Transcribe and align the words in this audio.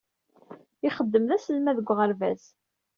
Ixeddem 0.87 1.25
d 1.29 1.31
aselmad 1.35 1.75
deg 1.77 1.89
uɣerbaz. 1.91 2.43